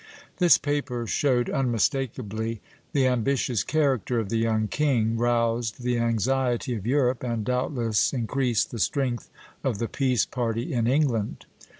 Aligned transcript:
This 0.37 0.57
paper 0.57 1.05
showed 1.05 1.47
unmistakably 1.47 2.59
the 2.91 3.05
ambitious 3.05 3.63
character 3.63 4.17
of 4.19 4.29
the 4.29 4.39
young 4.39 4.67
king, 4.67 5.15
roused 5.15 5.83
the 5.83 5.99
anxiety 5.99 6.73
of 6.73 6.87
Europe, 6.87 7.21
and 7.21 7.45
doubtless 7.45 8.11
increased 8.11 8.71
the 8.71 8.79
strength 8.79 9.29
of 9.63 9.77
the 9.77 9.87
peace 9.87 10.25
party 10.25 10.73
in 10.73 10.87
England. 10.87 11.45